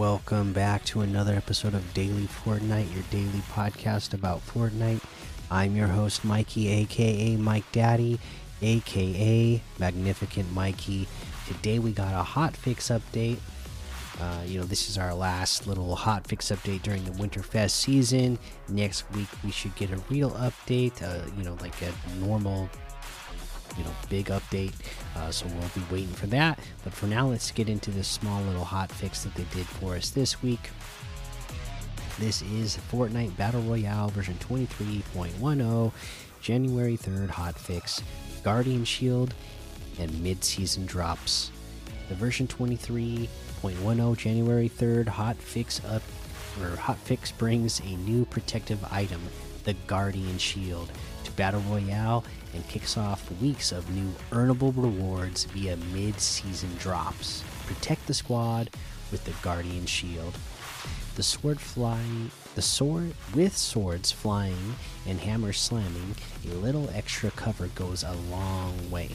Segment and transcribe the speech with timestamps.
[0.00, 5.02] Welcome back to another episode of Daily Fortnite, your daily podcast about Fortnite.
[5.50, 8.18] I'm your host, Mikey, aka Mike Daddy,
[8.62, 11.06] aka Magnificent Mikey.
[11.46, 13.40] Today we got a hotfix update.
[14.18, 18.38] Uh, you know, this is our last little hotfix update during the Winterfest season.
[18.70, 21.92] Next week we should get a real update, uh, you know, like a
[22.24, 22.70] normal
[23.76, 24.74] you know big update.
[25.16, 26.58] Uh, so we'll be waiting for that.
[26.84, 29.94] But for now let's get into this small little hot fix that they did for
[29.94, 30.70] us this week.
[32.18, 35.92] This is fortnite battle royale version 23.10
[36.42, 38.02] january 3rd hot fix
[38.44, 39.34] guardian shield
[39.98, 41.50] and mid-season drops.
[42.08, 46.02] The version 23.10 january 3rd hot fix up
[46.60, 49.20] or hot fix brings a new protective item
[49.64, 50.90] the guardian shield
[51.30, 57.44] to battle royale and kicks off weeks of new earnable rewards via mid season drops.
[57.66, 58.70] Protect the squad
[59.10, 60.36] with the Guardian Shield.
[61.16, 64.74] The sword flying the sword with swords flying
[65.06, 69.10] and hammers slamming, a little extra cover goes a long way.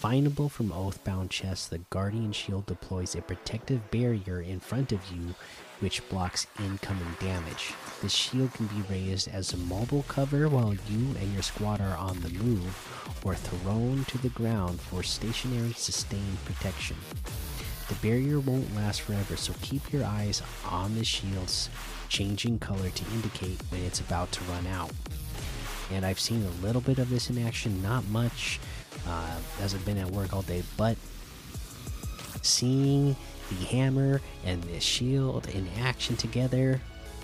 [0.00, 5.34] Findable from Oathbound chests, the Guardian Shield deploys a protective barrier in front of you
[5.80, 7.74] which blocks incoming damage.
[8.00, 11.98] The shield can be raised as a mobile cover while you and your squad are
[11.98, 16.96] on the move, or thrown to the ground for stationary sustained protection.
[17.88, 21.68] The barrier won't last forever, so keep your eyes on the shield's
[22.08, 24.92] changing color to indicate when it's about to run out.
[25.92, 28.60] And I've seen a little bit of this in action, not much,
[29.06, 30.96] uh, as I've been at work all day, but
[32.42, 33.16] seeing
[33.48, 36.80] the hammer and the shield in action together,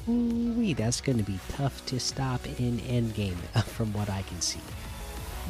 [0.09, 4.61] ooh, that's going to be tough to stop in endgame, from what I can see.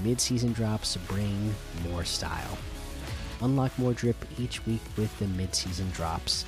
[0.04, 1.54] Mid season drops bring
[1.88, 2.58] more style.
[3.40, 6.44] Unlock more drip each week with the mid season drops.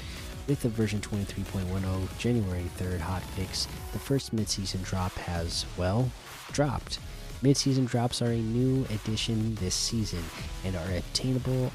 [0.46, 6.10] With the version 23.10 January 3rd hotfix, the first mid season drop has, well,
[6.52, 6.98] dropped.
[7.40, 10.24] Mid season drops are a new addition this season
[10.64, 11.70] and are attainable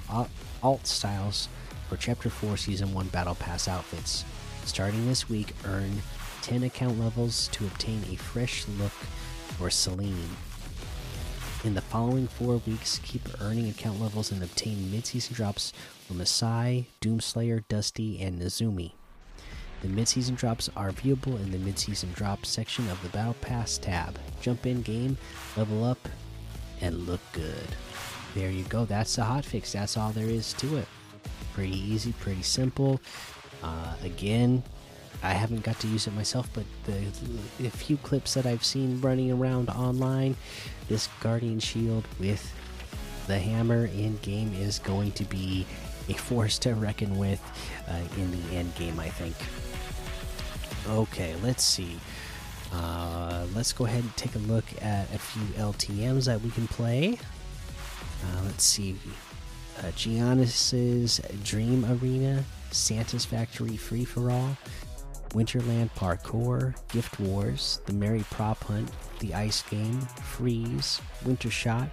[0.61, 1.47] alt styles
[1.87, 4.25] for Chapter 4 Season 1 Battle Pass outfits.
[4.65, 6.01] Starting this week, earn
[6.41, 8.91] 10 account levels to obtain a fresh look
[9.57, 10.35] for Selene.
[11.63, 15.71] In the following four weeks, keep earning account levels and obtain mid season drops
[16.05, 18.91] for Massai, Doomslayer, Dusty, and Nezumi.
[19.83, 23.35] The mid season drops are viewable in the mid season drops section of the Battle
[23.41, 24.17] Pass tab.
[24.41, 25.17] Jump in game,
[25.57, 26.07] level up,
[26.79, 27.67] and look good.
[28.33, 28.85] There you go.
[28.85, 29.73] That's the hotfix.
[29.73, 30.87] That's all there is to it.
[31.53, 33.01] Pretty easy, pretty simple.
[33.61, 34.63] Uh, again,
[35.21, 37.03] I haven't got to use it myself, but the,
[37.61, 40.37] the few clips that I've seen running around online,
[40.87, 42.53] this Guardian Shield with
[43.27, 45.65] the hammer in game is going to be
[46.09, 47.41] a force to reckon with
[47.87, 49.35] uh, in the end game, I think.
[50.89, 51.97] Okay, let's see.
[52.73, 56.67] Uh, let's go ahead and take a look at a few LTMs that we can
[56.67, 57.17] play.
[58.23, 58.95] Uh, let's see
[59.79, 64.57] uh, Giannis's Dream Arena, Santa's Factory Free for All,
[65.29, 71.89] Winterland Parkour, Gift Wars, The Merry Prop Hunt, The Ice Game, Freeze, Winter Shot,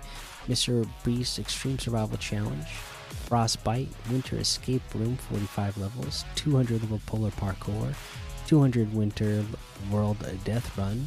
[0.49, 0.89] Mr.
[1.05, 2.67] Beast Extreme Survival Challenge,
[3.11, 7.95] Frostbite, Winter Escape Room 45 levels, 200 level Polar Parkour,
[8.47, 9.45] 200 Winter
[9.91, 11.07] World Death Run,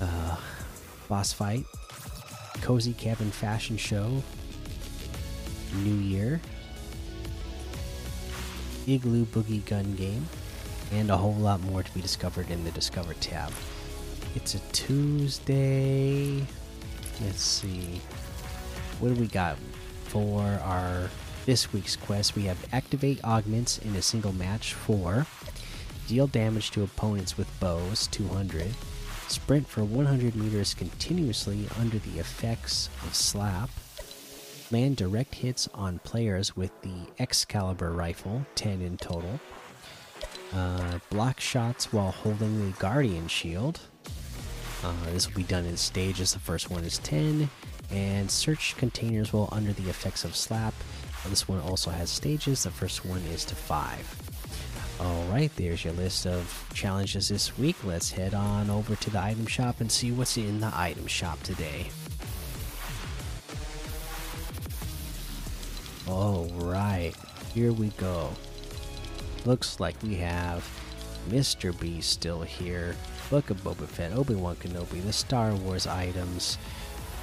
[0.00, 0.36] uh,
[1.08, 1.64] Boss Fight,
[2.60, 4.22] Cozy Cabin Fashion Show,
[5.82, 6.40] New Year,
[8.86, 10.26] Igloo Boogie Gun Game,
[10.92, 13.52] and a whole lot more to be discovered in the Discover tab.
[14.34, 16.44] It's a Tuesday.
[17.20, 18.00] Let's see.
[18.98, 19.56] What do we got
[20.04, 21.10] for our
[21.46, 22.36] this week's quest?
[22.36, 25.26] We have activate augments in a single match for
[26.06, 28.68] deal damage to opponents with bows 200
[29.28, 33.70] sprint for 100 meters continuously under the effects of slap
[34.70, 39.38] land direct hits on players with the Excalibur rifle, 10 in total.
[40.52, 43.80] Uh, block shots while holding the Guardian shield.
[44.82, 46.32] Uh, this will be done in stages.
[46.32, 47.48] The first one is 10.
[47.94, 50.74] And search containers while under the effects of slap.
[51.24, 52.64] Uh, this one also has stages.
[52.64, 55.00] The first one is to 5.
[55.00, 57.76] Alright, there's your list of challenges this week.
[57.84, 61.40] Let's head on over to the item shop and see what's in the item shop
[61.42, 61.90] today.
[66.08, 67.12] All right,
[67.54, 68.30] here we go.
[69.44, 70.68] Looks like we have
[71.28, 71.78] Mr.
[71.78, 72.94] Beast still here,
[73.30, 76.58] Book of Boba Fett, Obi Wan Kenobi, the Star Wars items,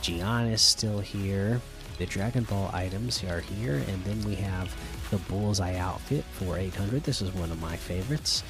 [0.02, 1.62] Giannis still here,
[2.00, 4.76] The Dragon Ball items are here, and then we have
[5.12, 7.04] the Bullseye outfit for 800.
[7.04, 8.44] This is one of my favorites.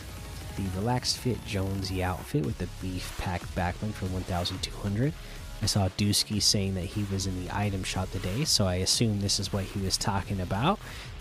[0.56, 5.13] The Relaxed Fit Jonesy outfit with the Beef Pack backbling for 1200.
[5.62, 9.19] I saw Dusky saying that he was in the item shop today, so I assume
[9.19, 10.80] this is what he was talking about.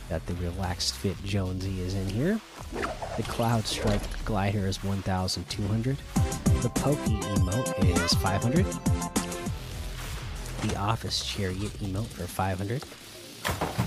[0.09, 2.41] That the Relaxed Fit Jonesy is in here.
[3.17, 5.97] The Cloud Strike glider is 1200.
[6.63, 9.20] The Pokey emote is 500.
[10.63, 12.85] The Office Chariot emote for 500.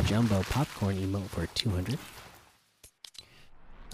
[0.08, 2.00] Jumbo Popcorn emote for 200.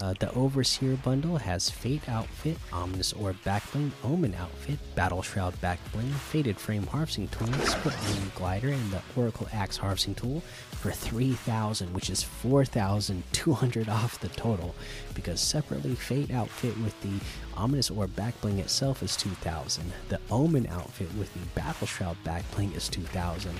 [0.00, 6.10] Uh, the Overseer bundle has Fate outfit, Ominous Orb backbling, Omen outfit, Battle Shroud backbling,
[6.14, 11.92] Faded Frame harvesting tool, Split Wing glider, and the Oracle Axe harvesting tool for 3,000,
[11.92, 14.74] which is 4,200 off the total.
[15.14, 17.20] Because separately, Fate outfit with the
[17.54, 19.92] Ominous Orb backbling itself is 2,000.
[20.08, 23.52] The Omen outfit with the Battle Shroud backbling is 2,000.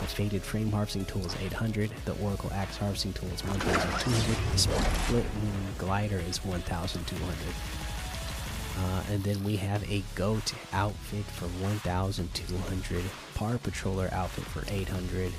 [0.00, 1.90] The Faded Frame Harvesting Tool is 800.
[2.04, 4.52] The Oracle Axe Harvesting Tool is 1200.
[4.52, 7.34] The Split Wing Glider is 1200.
[8.78, 13.04] Uh, and then we have a Goat outfit for 1200.
[13.34, 15.32] Par Patroller outfit for 800.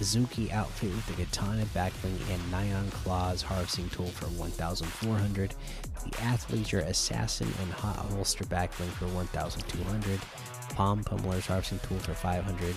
[0.00, 5.54] Zuki outfit with the Katana backbling and Nyan Claws harvesting tool for 1400.
[6.04, 10.20] The Athleisure Assassin and Hot Holster backbling for 1200.
[10.76, 12.76] Palm Pummeler's harvesting tool for 500